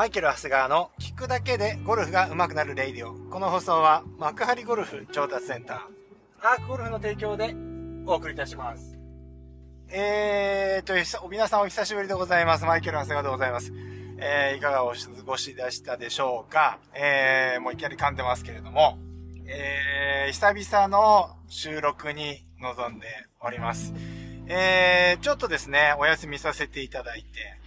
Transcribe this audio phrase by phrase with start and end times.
[0.00, 3.12] マイケル・長谷川の聞くだけでゴルフが上手くなるレイディオ。
[3.30, 5.78] この放送は幕張ゴルフ調達センター、
[6.40, 7.54] アークゴルフの提供で
[8.06, 8.96] お送りいたします。
[9.90, 12.64] えーと、皆さんお久しぶりでございます。
[12.64, 13.74] マイケル・長谷川でございます。
[14.16, 14.96] えー、いかがお過
[15.26, 16.78] ごしでしたでしょうか？
[16.94, 18.96] えー、もういきなり噛んでますけれども、
[19.44, 23.06] えー、久々の収録に臨んで
[23.42, 23.92] おります。
[24.46, 27.59] えー、ちょっとですね、お休みさせていただいて、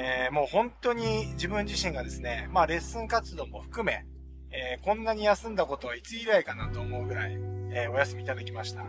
[0.00, 4.06] えー、もう本当に自分自身がですね、まあレッスン活動も含め、
[4.52, 7.32] えー、こんなに休んだことはいつ以来かなと思うぐらい、
[7.72, 8.84] えー、お休みいただきました。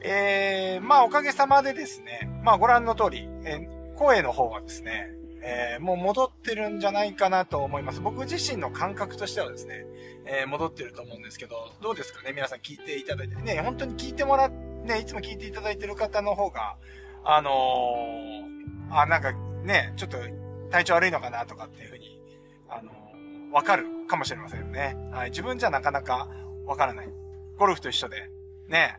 [0.00, 5.08] えー、まあおかげさまでですね、まあご覧の通り、え、声の方はですね、
[5.42, 8.00] え、もう戻ってるんじゃないかなと思います。
[8.00, 9.84] 僕自身の感覚としてはですね、
[10.26, 13.34] え、戻ってると思うんですけど、どうですかね皆さん聞いていただいて。
[13.34, 16.76] ね、本当に聞いてもらっ、ね、いつも聞いていただいてる方の方が、
[17.24, 17.50] あの、
[18.90, 19.34] あ、なんか
[19.68, 20.18] ね、ちょっと
[20.70, 22.20] 体調悪いのかなとかっていうふうに、
[22.68, 22.90] あの、
[23.52, 24.96] わかるかもしれませんよね。
[25.12, 25.30] はい。
[25.30, 26.26] 自分じゃなかなか
[26.66, 27.08] わからない。
[27.58, 28.30] ゴルフと一緒で、
[28.68, 28.98] ね。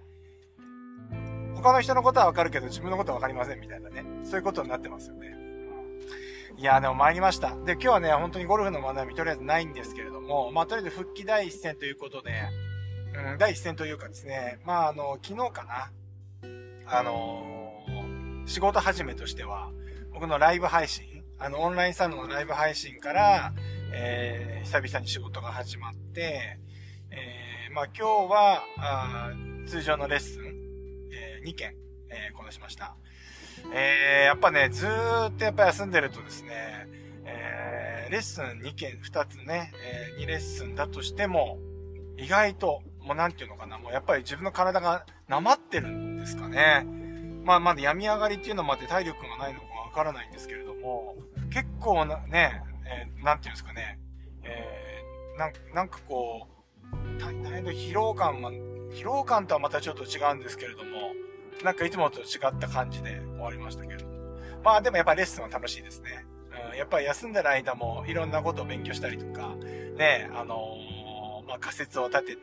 [1.56, 4.06] 他の人のことはわかるけど自分のことはわかりませんみたいなね。
[4.24, 5.36] そういうことになってますよね。
[6.58, 7.56] いやでも参りました。
[7.66, 12.32] で、今日はね、本当にゴルフの学びとりあえずないんですけれども、まあ、とりあえず復帰第一戦ということで、
[13.32, 15.92] うん、第一戦というかですね、まあ、あの、昨日かな。
[16.86, 19.72] あのー、仕事始めとしては、
[20.20, 21.06] 僕のライブ配信、
[21.38, 23.54] あの、オンラインサロンのライブ配信から、
[23.94, 26.60] えー、久々に仕事が始まって、
[27.10, 29.32] えー、まあ今日は、あ
[29.66, 30.44] 通常のレッスン、
[31.14, 31.74] えー、2件、
[32.10, 32.98] えー、こなしました。
[33.74, 36.50] えー、やっぱね、ずーっとやっぱ休んでるとですね、
[37.24, 39.72] えー、レッスン2件、2つね、
[40.18, 41.60] えー、2レッスンだとしても、
[42.18, 46.86] 意外と、もうなんていうのかな、もうやっぱり自分の体がなまってるんですかね。
[47.46, 51.16] まあまだ病み上がりっていうのもあって体力がないのかわからないんですけれども、
[51.52, 54.00] 結構な、ね、えー、なんていうんですかね、
[54.44, 56.48] えー、な、なんかこ
[56.94, 61.14] う、大変な疲労感が、疲労感とはまたちょっと違うんですけれども、
[61.64, 64.12] なんかいつもと違った感じで終わりましたけれども。
[64.64, 66.24] まあでもやっぱレッスンは楽しいですね。
[66.72, 69.56] うん、やっぱり休んでる間もいろんなことを勉強したりとか、
[69.98, 72.42] ね、あのー、まあ仮説を立てて、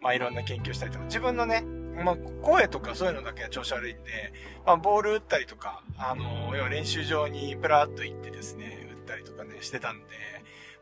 [0.00, 1.62] まあいろんな研究したりとか、自分のね、
[1.96, 4.32] まあ声とかそういうのだけは調子悪いんで、
[4.66, 10.06] まあボール打ったりとか、あの、要は練習場にプラーっと行ってですね、打ったりとかね、してたんで、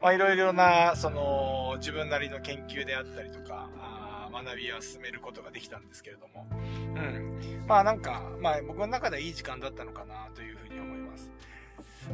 [0.01, 3.69] まあいろいろな、その、自分なりの研究であったりとか、
[4.33, 6.47] 学びは進めることができたんですけれども。
[6.53, 7.65] うん。
[7.67, 11.31] まあなんか、まあ僕の中ではいい時間だったのかなというふうに思います。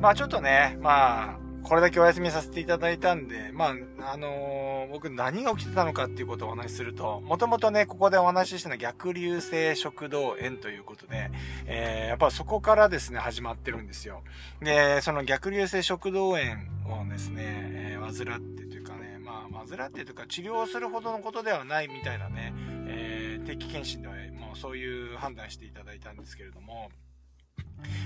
[0.01, 11.31] まあちょっとね、まあ、これだけお休みさせていただいたんで、まあ、あのー、僕何が起きてたのかっていうことをお話しすると、もともとね、ここでお話ししたのは逆流性食道炎ということで、
[11.65, 14.23] えー、やっぱそこからですね、始まってるんですよ。
[14.61, 16.41] で、その逆流性食道炎
[16.87, 22.53] をですね、えー、患ってというかね、まあ、患ってというか治療するほどのことではないみたいなね、
[22.87, 26.91] えー、定期検診ではもうそういう判断していただいたんですけれども、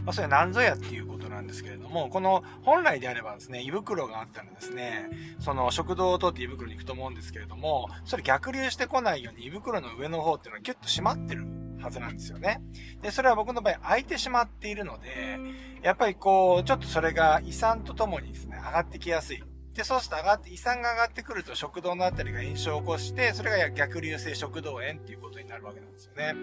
[0.05, 5.09] まあ、それは何ぞやっていうことなんですけれども、この本来であればですね、胃袋があったらですね、
[5.39, 11.47] その食道を通って胃袋に行くと思うんですけれども、それ逆流してこないように胃袋の上の方っていうのはギュッと締まってる
[11.81, 12.61] はずなんですよね。
[13.03, 15.39] で、それは僕の場合開いてしまっているので、
[15.83, 19.43] やっぱりこう、ちょっとそれが胃酸とともにですね、上がってきやすい。
[19.79, 26.35] で、そうすると上がって、胃酸が上がってくると食道のあたりが炎症を起こして、それが逆流性食道炎っていうことになるわけなんですよね。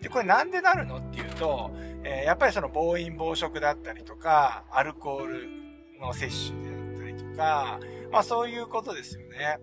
[0.00, 1.70] で、これなんでなるのっていうと、
[2.04, 5.48] えー、やっぱりその暴飲暴食だったりとか、アルコール
[6.00, 7.80] の摂取であったりとか、
[8.10, 9.58] まあそういうことですよね。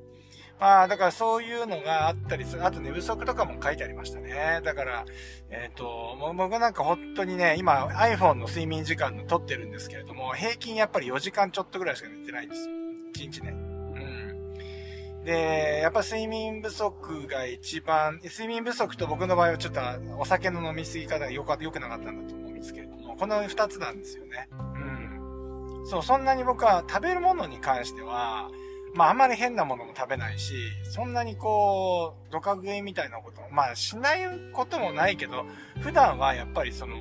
[0.59, 2.65] まあ、だからそういうのがあったりする。
[2.65, 4.61] あと寝不足とかも書いてありましたね。
[4.63, 5.05] だから、
[5.49, 12.77] えっ、ー、と、僕なんか本当にね、今 iPhone の睡眠時間の撮ってるんですけれども、平均やっぱり4時間ちょっとぐらいしか寝てないんですよ。
[13.15, 13.51] 1日ね。
[13.51, 15.23] うん。
[15.23, 19.81] で、やっぱ睡眠不足が一番、睡眠不足と僕の場合はちょっと
[20.17, 24.49] お酒の飲みすぎ方が良くなかったんだと思うんですけれども、この2つなんですよね。
[24.51, 25.85] うん。
[25.85, 28.49] そう、そんなに僕は食べるものに関しては、
[28.93, 30.53] まああんまり変なものも食べないし、
[30.83, 34.19] そんなにこう、ドカ食いみたいなことまあしない
[34.53, 35.45] こともないけど、
[35.81, 36.95] 普段はやっぱりその、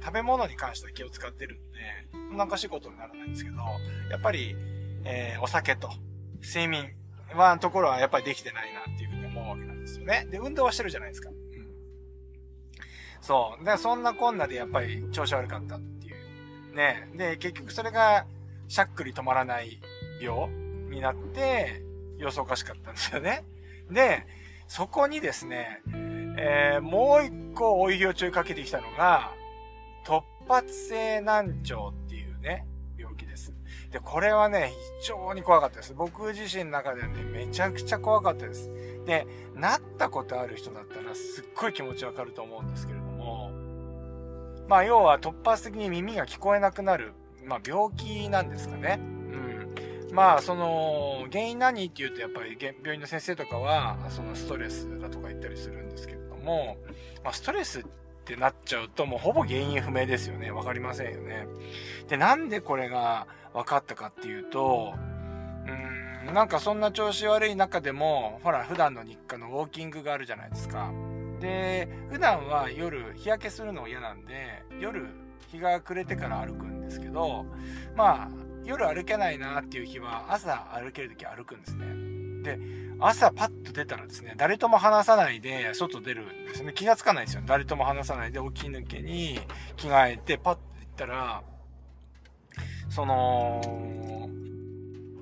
[0.00, 1.72] 食べ物に関しては気を使ってるん
[2.30, 3.56] で、なんかしいことにならないんですけど、
[4.10, 4.56] やっぱり、
[5.04, 5.90] えー、お酒と
[6.42, 6.92] 睡眠
[7.34, 10.26] は、ところはやっぱりできてないなっていうふうに思うわけなんですよね。
[10.30, 11.30] で、運動はしてるじゃないですか。
[11.30, 11.36] うん。
[13.20, 13.64] そう。
[13.64, 16.74] で、そんなこんなでやっぱり調子悪かったっていう。
[16.74, 17.08] ね。
[17.14, 18.26] で、結局それが、
[18.68, 19.80] しゃっくり止まらない
[20.20, 20.48] 病
[20.90, 21.82] になって、
[22.18, 23.44] 様子おかしかったんですよね。
[23.90, 24.26] で、
[24.66, 25.80] そこにですね、
[26.38, 29.32] えー、もう一個追いを注意かけてきたのが、
[30.04, 32.66] 突発性難聴っていうね、
[33.90, 34.00] で。
[34.00, 35.94] これはね、非常に怖かったです。
[35.94, 38.70] 僕自身の中ではね、めちゃくちゃ怖かったです。
[39.06, 43.50] で、なったことある人だったらすっごい気持ちわかると思うんですけれども、
[44.68, 47.12] まあ要は突発的に耳が聞こえなくなる、
[47.44, 49.00] まあ病気なんですかね。
[49.00, 50.14] うん。
[50.14, 56.76] まあその、原因何って言うとやっぱり病院の先生とかは、そのストレスだとか言ったりするんですけれども、
[57.24, 57.88] まあストレスって
[58.28, 60.50] ってなっちゃうともうほぼ原因不明ですよね。
[60.50, 61.46] わかりませんよね。
[62.08, 64.92] で、なんでこれが分かったかっていうと、
[66.26, 70.92] うん、なんかそんな調子悪い中でも、ほら、普段の日課のウォーキングがあるじゃないですか。
[71.40, 75.06] で、普段は夜日焼けするの嫌なんで、夜
[75.50, 77.46] 日が暮れてから歩くんですけど、
[77.96, 78.28] まあ、
[78.64, 82.17] 夜歩けないなっていう日は朝歩ける時歩くんですね。
[82.56, 82.58] で、
[83.00, 86.72] 朝パッと出たらですね、誰とも話さないで外出るんですね。
[86.74, 87.42] 気がつかないですよ。
[87.46, 89.38] 誰とも話さないで起き抜けに
[89.76, 91.42] 着替えてパッと行ったら、
[92.88, 94.28] その、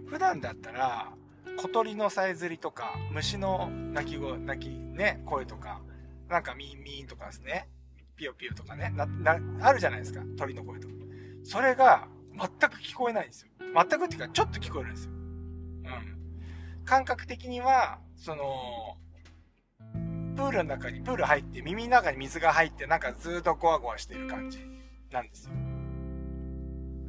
[0.08, 1.12] 普段だったら
[1.56, 5.82] 小鳥のさえずりとか、虫の鳴き声、鳴きね、声とか、
[6.28, 7.69] なんかミーミーとかですね、
[8.17, 10.94] ピヨピヨとかね、な、な、あるじゃないですか、鳥の声とか。
[11.43, 13.49] それが全く聞こえないんですよ。
[13.58, 15.12] 全くっていうか、ちょっと聞こえるんですよ。
[15.12, 15.17] う
[16.12, 16.15] ん。
[16.87, 18.97] 感覚的には、その、
[20.37, 24.61] プールの中に、プール入って、耳の中に水が入って、なんかずっとゴワゴワしてる感じ
[25.11, 25.55] なんですよ。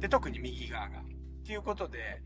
[0.00, 1.00] で、特に右側が。
[1.00, 1.02] っ
[1.46, 2.20] ていうことで、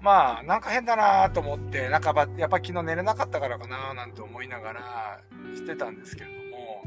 [0.00, 5.20] まあ、なんか変だなと思って、なんかやっぱ昨日寝れなかったからかななんて思いながら
[5.54, 6.82] してたんですけれども、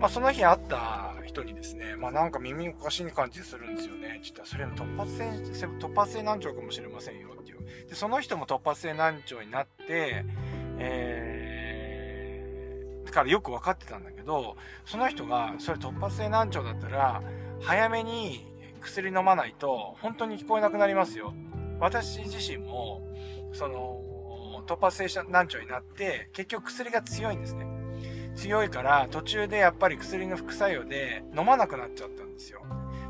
[0.00, 4.20] まあその日会った人にですね、まあなんか耳おかしい感じするんですよね。
[4.22, 5.24] ちょっとそれの突発性、
[5.78, 7.58] 突発性難聴かもしれませんよっていう。
[7.88, 10.24] で、その人も突発性難聴になって、
[10.78, 17.22] えー、からよく分かってたんだけど、その人が、それ突発性難聴だったら、
[17.60, 18.46] 早めに
[18.80, 21.34] 薬飲まないと、本当に聞こえなくなりますよ。
[21.80, 23.02] 私自身も、
[23.52, 27.77] その、突発性難聴になって、結局薬が強いんですね。
[28.38, 32.62] 強いから、途中でやっぱり薬の副作用で飲まなくなっちゃったんですよ。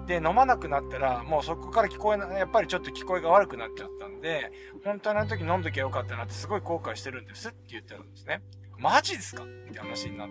[0.06, 4.50] で、飲まなくなったら、もうそこから聞こえな、やっぱりちょっと聞こえが悪くなっちゃったんで、
[4.82, 8.42] 本当にあの時飲んどきゃよかったなってすごい後悔してるんですって言ってるんですね。
[8.78, 9.42] マジですか？
[9.44, 10.28] って話になっ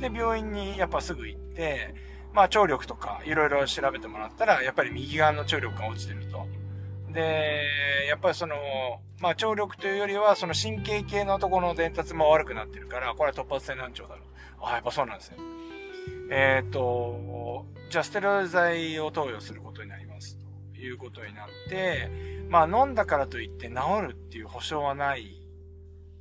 [0.00, 0.08] て。
[0.10, 1.94] で、病院にやっぱすぐ行って、
[2.34, 6.46] まあ聴力とかいろいろ調べてもらったら、やっぱり右側の聴力が落ちてると。
[7.12, 8.56] で、やっぱりその、
[9.20, 14.24] まあ聴力というよりは、その神経系のところの伝達も悪くなってるから、これは突発性難聴だろう。
[14.62, 15.36] あ、やっぱそうなんですね。
[16.30, 20.38] えっ、ー、と、じゃあステロイド剤を投与することになります。
[20.72, 22.10] ということになって、
[22.48, 23.74] まあ飲んだからといって治
[24.08, 25.42] るっていう保証はない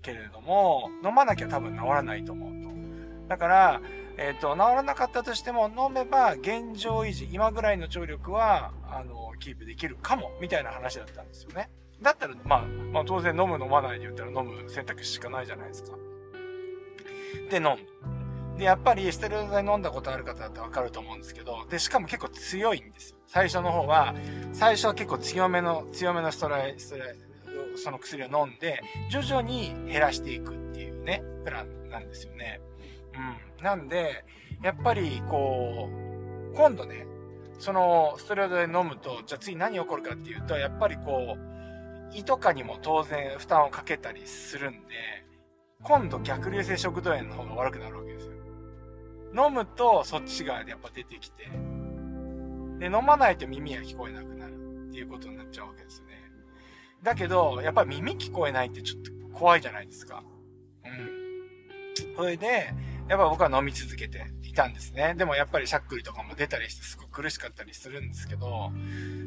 [0.01, 3.27] けれども、飲まなきゃ多分治らないと思うと。
[3.27, 3.81] だから、
[4.21, 11.69] えっ、ー、と、治らなかったとしても飲めば現状維持、今ぐらいの聴力は、あの、キープできるかも、みたいな話だったんですよね。
[12.03, 15.97] だったら、まあ、まあ当然飲む飲まないで言ったら飲む選択肢しかないじゃないですか。
[17.49, 18.59] で、飲む。
[18.59, 23.17] で、やっぱりステロイド剤飲んだことある方だってわかると思うんですけど、で、しかも結構強いんですよ。
[23.25, 24.13] 最初の方は、
[24.53, 27.15] 最初は結構強めの、強めのストライ、ストライ、
[27.75, 32.61] その薬を飲んで、徐々に減らしていくっていうね、プランなんですよね。
[33.15, 33.50] うん。
[33.61, 34.25] なんで、
[34.63, 37.05] やっぱり、こう、今度ね、
[37.59, 44.95] そのストレートで飲むと、じゃあ次何起こるかっていうと、やっぱりこう、胃とかにも当然負担をかけたりするんで、
[45.83, 48.33] 今度逆流性食道炎の方が悪くなるわけですよ。
[49.33, 51.45] 飲むとそっち側でやっぱ出てきて、
[52.79, 56.13] で、飲まないと耳が聞こえなくなるっていうことになっちゃうわけですよね。
[57.03, 60.23] だけど、やっぱ耳聞こえないってちょっと怖いじゃないですか。
[60.83, 62.15] うん。
[62.15, 62.73] それで、
[63.11, 65.15] やっぱ僕は飲み続けていたんですね。
[65.17, 68.71] でもやっぱりしゃっくりとかも出たりしてすごく苦しかったりするんですけど、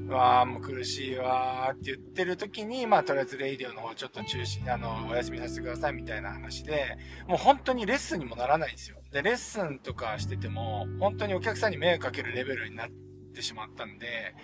[0.08, 6.96] わーもう苦しいわーって言ってる時に、まあとりあえずレイディオの方ちょっと中止、あの、お休みさせてくださいみたいな話で、
[7.28, 8.96] もう本当にレッスンにもならないんですよ。
[9.12, 12.90] で、レッスンとかしてても、本当にお客さんに迷惑かけるレベルになっ
[13.34, 14.34] てしまったんで、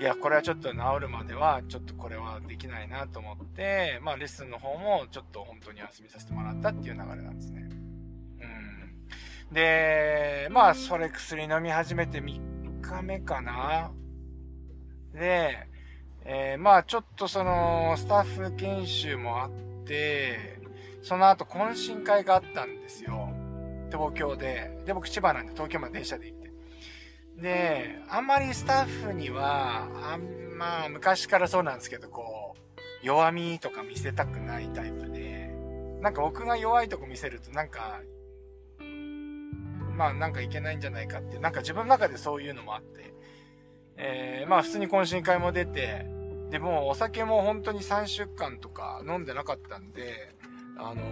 [0.00, 7.71] いや、これはちょっと治るまでは、ちょっとこれはできないなと思って、まあレッスンの方もちょっと本当に休みさせてもらったっていう流れなんですね。
[9.52, 13.92] で、まあ、それ薬飲み始めて3日目かな。
[15.12, 15.68] で、
[16.24, 19.50] えー、まあ、ちょっとその、スタッフ研修もあっ
[19.84, 20.58] て、
[21.02, 23.30] その後懇親会があったんですよ。
[23.90, 24.70] 東京で。
[24.86, 26.52] で、僕千葉なんで東京まで電車で行って。
[27.42, 35.50] で、あんまりスタッフには、あんまあ、昔からそうなんですけど、こう、弱みとか見せたくないタイプで、
[36.00, 38.00] なんか僕が弱いとこ見せるとなんか
[39.92, 43.14] まあなんかいけないんじゃないかって、なんか自分の中でそういうのもあって、
[43.96, 46.06] えー、まあ普通に懇親会も出て、
[46.50, 50.34] でもお酒も本当に3週間とか飲んでなかったんで、
[50.76, 51.02] あの、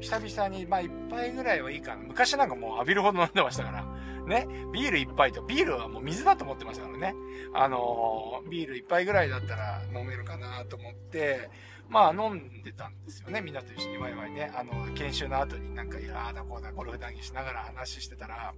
[0.00, 2.02] 久々に、まあ一杯ぐらいはいいかな。
[2.02, 3.84] 昔なんかもう浴びるほど飲んでましたから。
[4.26, 4.46] ね。
[4.72, 7.14] ビール一杯と、ビールはもう水だと思ってましたからね。
[7.54, 11.50] あのビール一杯ぐらいだったら飲めるかなと思って、
[11.88, 13.40] まあ飲んでたんですよね。
[13.40, 14.50] みんなと一緒にワイワイね。
[14.54, 18.54] あの、研修の後になんか、いやあだこうだ、ゴルフ談義しながら話してたら、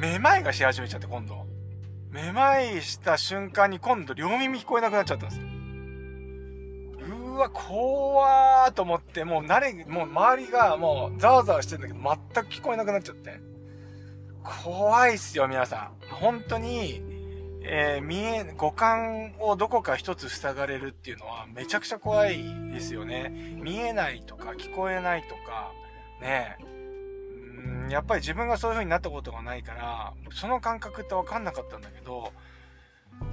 [0.00, 1.46] めまいがし始めちゃって、今度。
[2.10, 5.46] めまいした瞬間に今度両耳聞こえなくなっちゃったんですよ。
[7.36, 12.00] うわ、怖ーと思って、もう慣れ、もう周りがもうざわざわしてるんだけど、
[12.34, 13.38] 全く聞こえなくなっちゃって。
[14.64, 16.14] 怖いっすよ、皆さん。
[16.14, 17.02] 本当に、
[17.68, 23.30] えー、見え、五感をどこか一つ塞がれるっていうのはめちゃくちゃ怖いですよね。
[23.60, 25.72] 見えないとか聞こえないとか、
[26.20, 32.32] ねうん、やっぱり自分がそういう風になったことがないから、その感覚ってわかんなかったんだけど、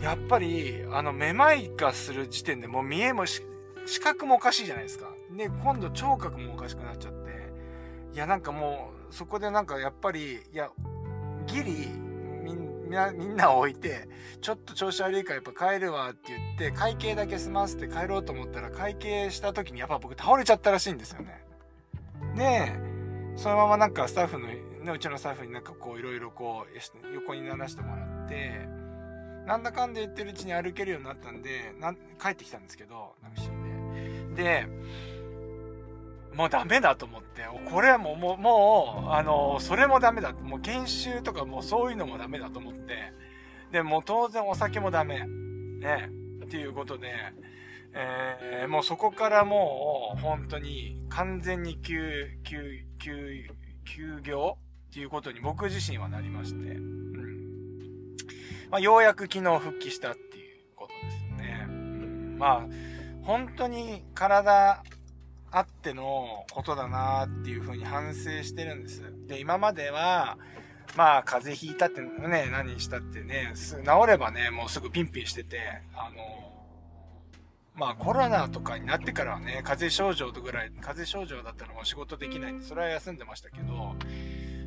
[0.02, 3.44] やっぱり、あの、めまいがする時点でもう見えもし、
[3.86, 5.10] 視覚もおかしいじゃないですか。
[5.36, 7.54] で、今度聴覚もおかしくなっちゃって、
[8.13, 10.70] いや、なんかもう、そこでなんかやっぱり、いや、
[11.46, 12.12] ギリ、
[12.93, 14.07] みんな、みんな置いて、
[14.41, 21.43] ちょっと調子悪いからやっぱ帰るわって言って、会計だけ済ませて帰ろうと思ったら、会計した時にやっぱ僕倒れちゃったらしいんですよね。
[22.35, 22.71] で、
[23.35, 24.57] そのままなんかスタッフの、ね、
[24.93, 28.67] うちのスタッフになんかこういろいろこう、横にならしてもらって、
[29.47, 34.43] なんだかんで言ってるうちに歩けるようになったんで、な帰ってきたんですけど、ナミシンで。
[34.43, 34.67] で、
[36.36, 40.34] もうダメだと思って、これはもう、もう、もう、あの、それもダメだ。
[40.34, 43.13] もう研修とかもうそういうのもダメだと思って、
[43.72, 45.25] で、もう当然お酒もダメ。
[45.28, 46.10] ね。
[46.44, 47.10] っていうことで、
[47.94, 53.48] えー、もうそこからもう、本当に完全に休、休、休、
[53.86, 54.58] 休業
[54.90, 58.16] っていうことに僕自身はなりまして、うん。
[58.72, 61.66] まあ、ようやく昨日復帰したっていうことですよね。
[61.68, 62.68] うん、まあ、
[63.24, 64.84] 本当に体
[65.55, 69.03] あってのことだなっていうふうに反省してるんです。
[69.27, 70.39] で、今までは、
[70.98, 75.60] まあ、風邪ひいたってね、何したってね、治ればね、もうすぐピンピンしてて、
[75.93, 76.43] あの、
[77.75, 83.95] まあコロナとかになってからはね、風邪症状とぐらい、風邪症状だったらもう仕事できないんで、それは休んでましたけど、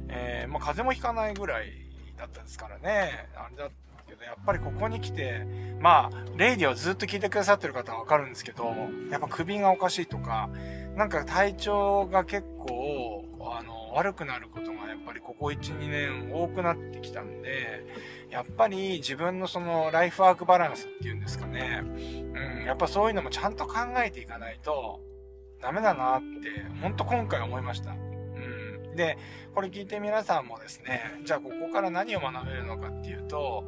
[0.09, 1.73] えー、もう風邪もひかないぐらい
[2.17, 3.71] だったですからね、あれだ
[4.07, 5.47] けど、やっぱりここに来て、
[5.81, 8.65] まあ、レイディをずっと聞いてくださってる方はわかるんですけど、
[9.11, 10.51] やっぱ首がおかしいとか、
[10.97, 17.85] なんか体調が結構、あの、悪くなることがやっぱりここ1、2年多くなってきたんで、
[18.31, 25.01] やっぱり自分のそのライフワークバランスっていうんですかね、うん、やっぱそういうのもちゃんと考えていかないと
[25.61, 27.95] ダメだなって、ほんと今回思いました。
[28.97, 29.19] で、
[29.55, 33.65] これ聞いて皆さんもですね、じゃあここから何を学べるのかっていうと、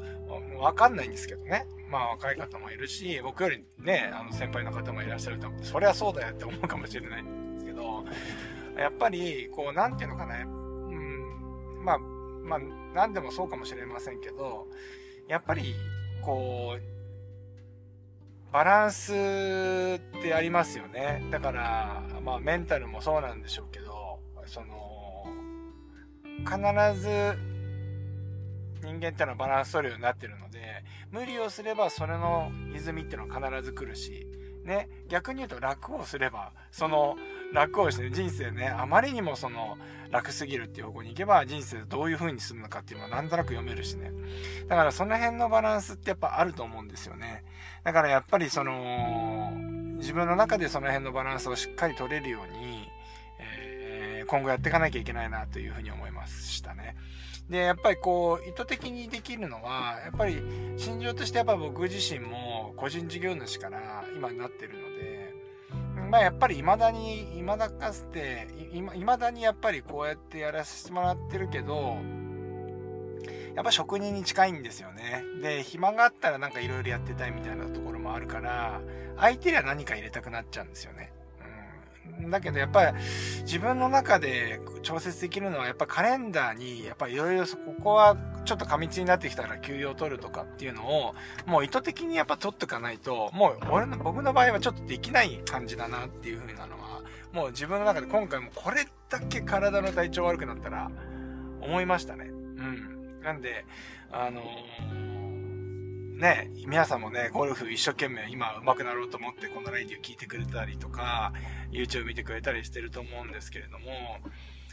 [0.58, 1.66] わかんないんですけどね。
[1.90, 5.64] まあ若い方もいるし、僕よりね、あの先輩の方もいらっしゃると思う。
[5.64, 8.04] そりゃそうだよって思うかもしれないんですけど、
[8.76, 12.58] やっぱり、こう、なんていうのかね、うん、まあ、まあ、
[12.94, 14.66] 何でもそうかもしれませんけど、
[15.28, 15.75] やっぱり、
[16.23, 16.99] こう、
[18.52, 21.23] バランスってありますよね。
[21.30, 24.88] だから、まあメンタルもそうなんでしょうけど、その、
[26.45, 27.38] 必ず
[28.83, 34.26] 人間ってのはバランス取るようになってるので、無理をすればそれの泉っていうのは必ず来るし、
[34.64, 37.16] ね、逆に言うと楽をすれば、その
[37.52, 39.78] 楽をして、人生ね、あまりにもその
[40.11, 44.11] 楽すぎるっていう方向に行けば人生どういう風に進むのかっていうのはなんとなく読めるしね。
[44.68, 47.45] だからその辺のバランスってやっぱあると思うんですよね。
[47.85, 49.52] だからやっぱりその、
[49.97, 52.88] 自分の中でその辺のバランスをしっかり取れるように、
[54.28, 56.94] 今後やっていかなきゃいけないなというふうに思いましたね。
[57.49, 60.42] で、やっぱりこう、意図的にできるのは、やっぱり
[60.76, 65.35] 心情としてやっぱ僕自身も個人事業主から今になってるので、
[66.11, 71.97] まあやっぱり未だに、未だかつて、未だにやっぱりこうやってやらせてもらってるけど、
[73.54, 75.25] やっぱ職人に近いんですよね。
[75.42, 78.80] で、暇があったらなんか色々やってたいみたいなところもあるから、
[79.16, 81.12] 相手には何か入れたくなっちゃうんですよね。
[82.30, 82.92] だけどやっぱり
[83.42, 91.14] 自分の中で調節できるのはやっぱカレンダーにやっぱいろいろここはちょっと過密になってきたら休養を取るとかっていうのを
[91.46, 100.90] もう意図的にやっぱ取っとかないともう俺の僕の場合はちょっとできない感じだなっていう風なのはもう自分の中で今回もこれだけ体の体調悪くなったら
[101.60, 102.26] 思いましたね。
[102.26, 103.20] うん。
[103.22, 103.64] なんで、
[104.10, 105.17] あのー
[106.18, 111.32] ね、皆さんもね、ゴルフ一生懸命今上手くなろうと思ってこのライディを聞いてくれたりとか、
[111.70, 113.87] YouTube 見てくれたりしてると思うんですけれども、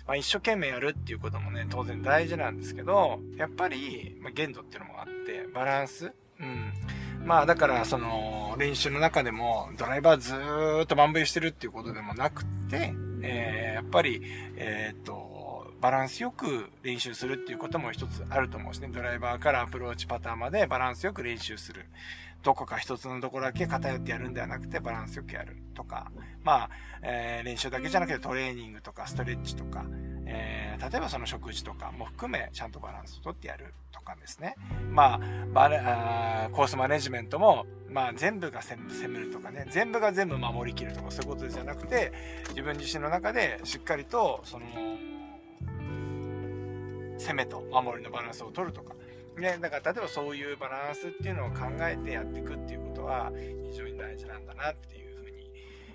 [0.07, 6.73] まあ、一生懸命やるっていうこともね、当然大事なんですけど、やっぱり、ま、限度っていうのもあって、バランスうん。
[7.23, 14.21] まあだからその練習の中でもドライバーずーっと満振してるっていうことでもなくて、えー、やっぱり、
[14.57, 15.34] えー、っと、
[15.85, 18.89] バランスよく練習するっていうことも一つあると思うんですね。
[18.91, 21.85] ドライバーからアプローチパターンまでバランスよく練習する。
[22.41, 26.11] どこか一つのところだけ偏ってやるんではなくてバランスよくやるとか、
[26.43, 26.69] まあ、
[27.03, 29.85] えー、練習だけじゃなくてトレーニングとかストレッチとか、
[30.25, 34.55] えー、例えばその食事とかも含めちゃんとバランスをとってやるとかですね。
[34.89, 35.19] まあ、
[35.53, 42.11] バレあコースマネジメントも、まあ全部が攻めるとかね、全部が全部守りきるとかそういうことじゃなくて、
[42.49, 44.65] 自分自身の中でしっかりと、その、
[47.17, 48.95] 攻めと守りのバランスを取るとか。
[49.38, 53.31] ね、だから例えばそういうバランスっていうのを考えてやっていくっていうことは
[53.69, 55.50] 非常に大事なんだなっていうふうに。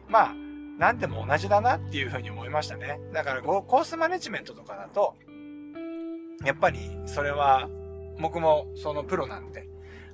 [0.08, 0.34] まあ、
[0.78, 3.00] 何でも同じだなっていうふうに思いましたね。
[3.12, 5.14] だからコースマネジメントとかだと、
[6.44, 7.68] やっぱりそれは
[8.18, 9.66] 僕もそのプロなんで、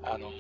[0.03, 0.31] あの、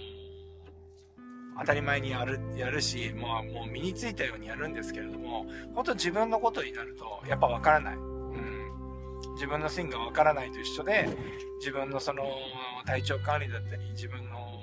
[1.58, 8.15] 当たり前にやる、やるし、もう、もう身についたようにやるんですけれども、本当自分のことになると、やっぱわからない。
[9.36, 11.08] 自分のスイングがわからないと一緒で、
[11.58, 12.24] 自分のその、
[12.86, 14.62] 体調管理だったり、自分の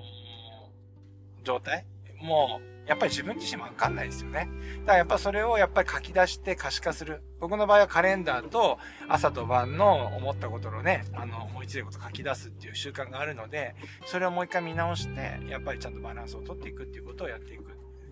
[1.44, 1.86] 状態
[2.22, 4.50] もう、やっぱり自分自身もわかんないですよね。
[4.80, 7.22] だからやっぱそれをやっぱり書き出して可視化する。
[7.40, 13.76] 僕の場合はカレンダーと朝と晩の思ったことのね、あの、思いついたこと書き出すっていう習慣があるので、
[14.06, 17.64] それをもう一回見直して、やっぱりちゃんとバランスをとっていくっていうことをやっていく。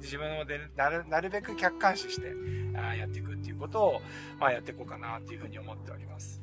[0.01, 2.33] 自分をでなるなるべく客観視して
[2.75, 4.01] あやっていくっていうことを、
[4.39, 6.40] まあ、やっていこうかなっていうふうに思っております。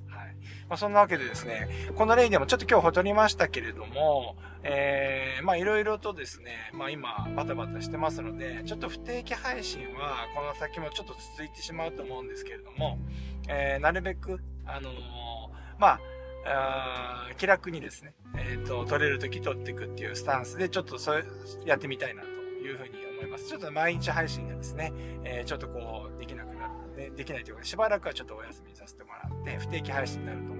[0.68, 12.98] まあ、そんなわけでですね、この例でもちょっと今日ほとりましたけれども、えー、まあいろいろとですね、まあ今バタバタしてますので、ちょっと不定期配信はこの先もちょっと続いてしまうと思うんですけれども、
[13.48, 14.94] えー、なるべく、あのー、
[15.78, 16.00] まあ、
[16.46, 21.24] あ気楽にですね、えっ、ー、と、取れる時取っていくっていうスタンスで、ちょっとそれ、
[21.64, 23.48] やってみたいなというふうに思います。
[23.48, 24.92] ちょっと毎日配信がですね、
[25.24, 30.57] えー、ちょっとこう、できなくなって、でできないというか、しばらくはちょっとお休みさせてもらって、不定期配信になると。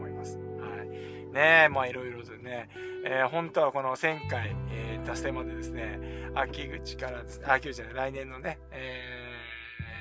[1.33, 2.69] ねえ、まあいろいろとね、
[3.05, 6.01] えー、本当はこの1000回、えー、達成までですね、
[6.35, 9.03] 秋口からですね、秋口じゃない、来年のね、え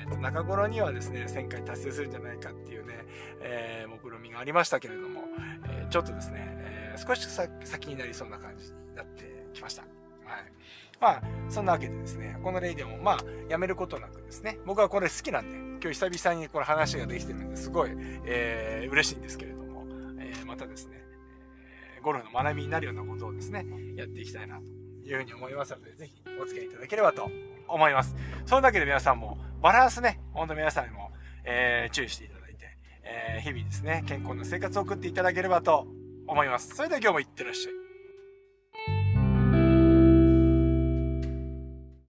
[0.09, 3.05] ー、中頃にはですね、1000回達成するんじゃないかっていうね、
[3.41, 5.23] えー、目論みがありましたけれども、
[5.67, 7.27] えー、ちょっとですね、えー、少し
[7.63, 9.83] 先になりそうな感じになってきました。
[9.83, 9.91] はい。
[10.99, 13.17] まあ、そんなわけでですね、このレイディオもまあ、
[13.49, 17.91] やめることなくですね、僕はこれ好きなんで、今日久々にこれ話ができてるんですごい、
[18.25, 19.85] えー、嬉しいんですけれども、
[20.19, 21.06] えー、またですね、
[22.07, 23.65] ゴルフの学びになるようなことをですね、
[23.97, 24.63] やっていきたいなと
[25.09, 27.29] いうふうに思いますので、ぜひお付き合いいただければと
[27.67, 28.15] 思います。
[28.45, 31.11] そのだけで皆さんも、バランスね、ほんと皆さんにも、
[31.43, 35.85] えー、注意していただいて、えー、日々ですね、健康な生活を送っていただければと
[36.27, 36.73] 思います。
[36.77, 37.86] それでは今日もいってらっしゃい。